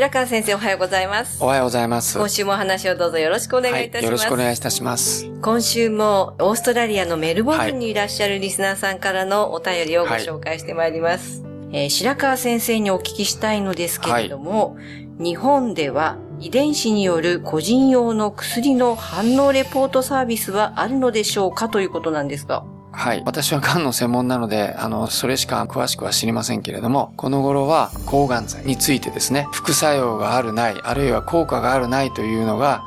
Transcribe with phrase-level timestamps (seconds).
[0.00, 2.16] 白川先生おはようございますおはようございます。
[2.16, 5.26] 今週もお話をどうぞよろしくお願いいたします、はい、よろしくお願いいたします。
[5.42, 11.44] 今週もオーストラリアのメルボルンにいらっしゃるリスナーさんからのお便りをご紹介してまいります。
[11.72, 14.78] えー白川先生にお聞きしたいのですけれども、
[15.18, 22.64] 日本では遺伝子による個人用の薬の反応レポートサービスはあるのでしょうかということなんですが。
[22.92, 23.22] はい。
[23.24, 32.82] 私は癌の専門なので、あの、それしか詳しくは知りませんけれども、この頃は抗がん剤についてですね、副作用があるない、あるいは効果があるないというのが、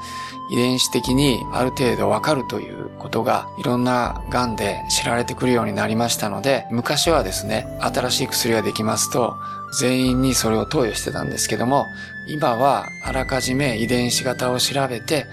[0.52, 9.36] 遺伝子的にある程度わかるということが、いろんな癌で知られてくるようになりましたので、昔はですね、新しい薬ができますと、
[9.80, 11.86] 全員にそれを投与してたんですけども、
[12.28, 15.26] 今はあらかじめ遺伝子型を調べて、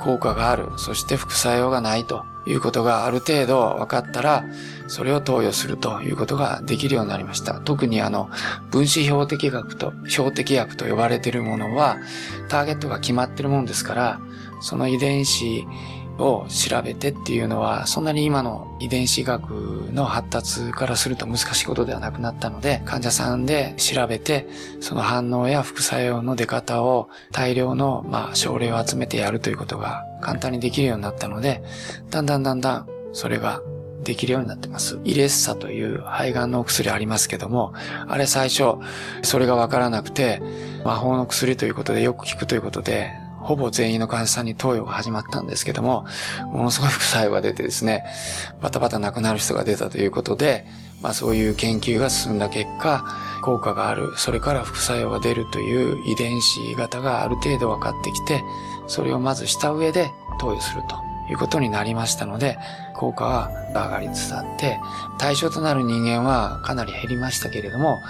[0.00, 4.44] 効果がある、そして副作用がないということがある程度分かったら、
[4.86, 7.60] それを投与するということができるようになりました。
[7.60, 8.30] 特にあの、
[8.70, 11.98] 分子標的学と、標的薬と呼ばれているものは、
[12.48, 14.20] ターゲットが決まってるもんですから、
[14.60, 15.66] その遺伝子
[16.18, 19.50] を調べてっていうのは、そんなに今の遺伝子学
[19.92, 24.46] の発達からすると難しいことではなくなったので、患者さんで調べて、
[24.80, 31.62] その反応や副作用の出方を大量の、まあ、症例を集めてやるということが簡単にできるようになったので、
[32.10, 33.60] だんだんだんだんそれが
[34.06, 35.00] できるようになってます。
[35.04, 37.74] イレッサという肺がんのお薬ありますけども、
[38.06, 38.76] あれ最初、
[39.22, 40.40] それがわからなくて、
[40.84, 43.12] 魔法の薬ということでよく効くということで、
[43.46, 46.04] ほぼ全員の患者さんに投与が始まったんですけども、
[46.52, 48.04] ものすごい副作用が出てですね、
[48.60, 50.66] バタバタ亡くなる人が出たということで、
[51.00, 53.04] まあそういう研究が進んだ結果、
[53.42, 58.42] 効果がある、それから副作用が出るという遺伝子型がある程度分かってきて、
[58.88, 60.96] それをまずした上で投与すると
[61.30, 62.58] いうことになりましたので、
[62.96, 64.80] 効果は上がりつつあって、
[65.18, 68.00] 対象となる人間はかなり減りましたけれども、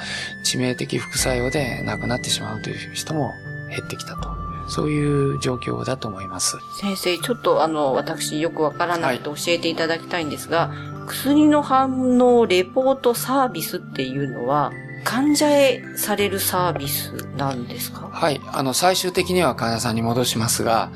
[0.44, 3.32] 致命的副作用で亡くなってしまうという人も
[3.68, 4.45] 減ってきたと。
[4.68, 6.58] そういう状況だと思います。
[6.80, 10.72] 先生、ちょっとあの、私よくわからなくて教えていただきたいんですが、
[11.06, 14.72] 薬の反応レポートサービスっていうのは、
[15.04, 18.08] 患者へされるサービスなんですか？
[18.10, 18.40] はい。
[18.52, 20.90] あの、最終的には患者さんに戻しますが、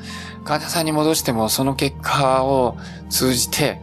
[0.44, 2.76] 患者さんに戻してもその結果を
[3.08, 3.80] 通じて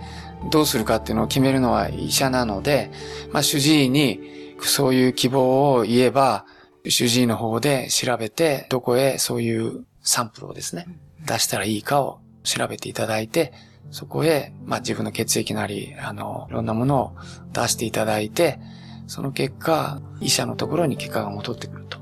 [0.52, 2.92] どうするかっていうのを決めるのは医者なので、
[3.32, 4.20] まあ主治医に
[4.60, 6.46] そういう希望を言えば、
[6.90, 10.86] 主治医の方で調べて、どこへそういうサンプルをですね、
[11.26, 13.54] 出したらいいかを調べていただいて、
[13.92, 17.16] そこへ、まあ自分の血液なり、あの、いろんなものを
[17.54, 18.60] 出していただいて、
[19.08, 21.98] その結果、医者のところに結果が戻ってくると。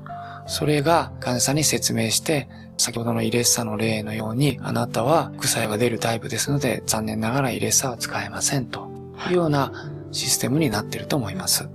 [0.46, 2.48] それが患者さんに説明して、
[2.78, 8.88] 先ほどのイレッサの例のように、あなたは副作用が出るタイプですので、残念ながらイレッサは使えませんと
[9.28, 9.72] いうような
[10.12, 11.68] システムになっていると思います。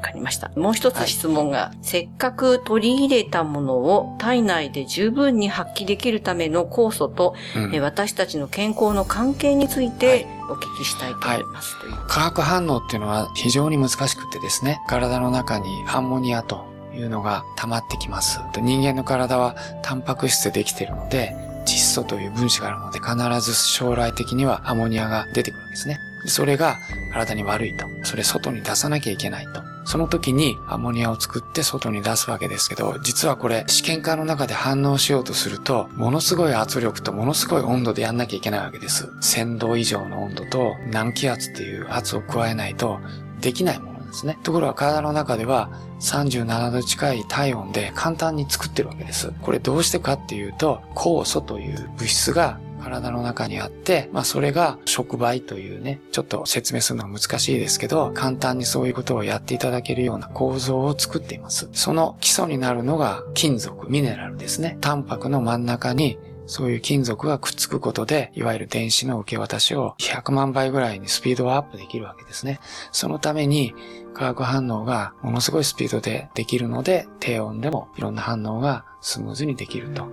[0.00, 0.50] かりました。
[0.56, 11.80] もう一つ質問が、せっかく取り入れたものを体内で十分に発揮できるための酵素と、うんえ私たちの健康の関係についてお聞きしたいと思います。
[11.80, 18.40] という化学反応っていうのは非常に難しくてですね、体の中にアンモニアというのが溜まってきます。
[18.60, 21.34] 人間の体はタンパク質でできているので、
[21.66, 25.98] 窒素という分子があるので必ず将来的にはアンモニアが出てくるんですね。
[26.26, 26.78] それが
[27.12, 27.86] 体に悪いと。
[28.02, 29.69] それ外に出さなきゃいけないと。
[29.84, 39.08] その時にアンモニアを作って外に出すわけですけど、実はこれ試験管の中で反応しようとすると、ものすごい圧力とものすごい温度でやんなきゃいけないわけです。
[39.20, 43.00] 1000度以上の温度と何気圧っていう圧を加えないと
[43.40, 44.38] できないものですね。
[44.42, 49.32] ところが体の中では37度近い体温で簡単に作ってるわけです。
[49.42, 61.68] これどうしてかっていうと、酵素という物質が体の中にあって、まあそれが触媒というね、ちょっと説明するのは難しいですけど、簡単にそういうことをやっていただけるような構造を作っています。
[61.72, 64.78] その基礎になるのが金属、ミネラルですね。
[64.80, 66.18] タンパクの真ん中に
[66.50, 72.58] そういう金属がくっつくことで、いわゆる電子の受け渡しを100万倍ぐらいにスピードアップできるわけですね。
[72.90, 73.72] そのために、
[74.14, 80.08] 化学反応がものすごいスピードでできるので、低温でもいろんな反応がスムーズにできると。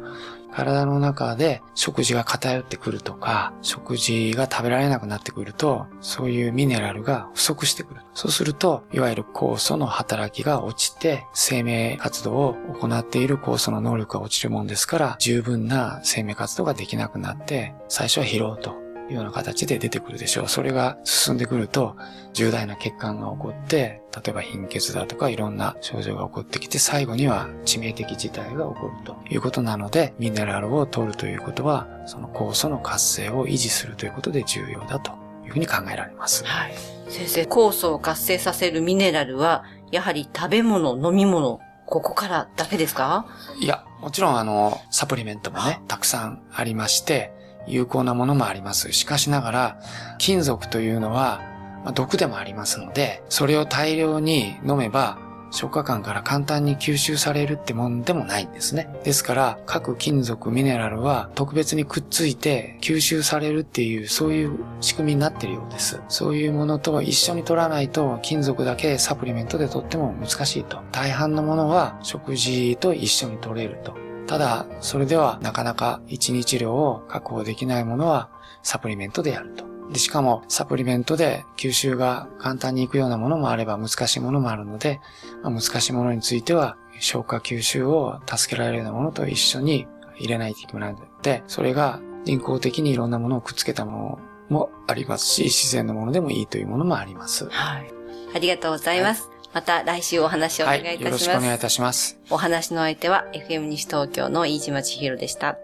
[0.57, 8.01] 体の中で食事が偏ってくるとか、食事が食べられなくなってくると、そういうミネラルが不足してくる。
[8.15, 20.47] そうすると、いわゆる酵素の働きが落ちて、生命活動を行っている酵素の能力が落ちるもんですから、十分な生命活動ができなくなって、最初は疲労というような形で出てくるでしょう。
[20.47, 21.95] それが進んでくると、
[22.33, 35.11] 重大な血管が起こって、例えば貧血だとかいろんな症状が起こってきて、最後には致命的事態が起こるということなので、ミネラルを取るということは、その酵素の活性を維持するということで重要だと
[35.45, 36.43] いうふうに考えられます。
[36.45, 36.73] はい。
[37.09, 43.25] 先生、酵素を活性させるミネラルは、やはり食べ物、飲み物、ここからだけですか？
[43.61, 47.31] いや、もちろんあの、サプリメントもね、たくさんありまして、
[47.67, 48.91] 有効なものもあります。
[48.93, 49.79] しかしながら、
[50.17, 51.41] 金属というのは、
[51.85, 55.19] ま、毒でもありますので、それを大量に飲めば、
[55.51, 58.89] 消化管から簡単に吸収されるってもんでもないんですね。
[59.03, 66.01] ですから、各金属、ミネラルは特別にくっついて吸収されるっていう、そういう仕組みになっているようです。
[66.09, 70.81] そういうものと一緒に取らないと、金属だけサプリメントで取っても難しいと。
[70.91, 74.06] 大半のものは食事と一緒に取れると。
[74.27, 78.29] ただ、それではなかなか1日量を確保できないものは
[78.61, 79.65] サプリメントでやると。
[79.91, 84.99] で、しかもサプリメントで吸収が簡単にいくようなものもあれば難しいものもあるので、
[85.43, 89.87] まあ、難しいものについては消化吸収を助けられるようなものと一緒に
[90.17, 94.19] 入れないといけないので、それが人工的にいろんなものをくっつけたも
[94.49, 97.47] のもありますし、自然のものでもいいというものもあります。
[97.49, 97.89] はい。
[98.35, 99.29] ありがとうございます。
[99.29, 101.01] はいまた来週お話をお願いいたします。
[101.01, 102.19] はい、よろしくお願いいたします。
[102.29, 105.57] お話の相手は FM 西東京の飯島千尋でした。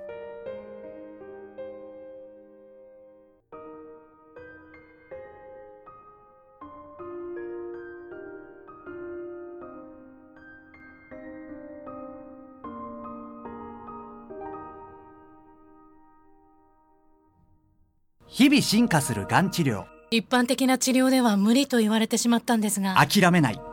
[18.28, 23.73] 日々進化するがん治療一般的な治療では無理と言われてしまったんですが諦めない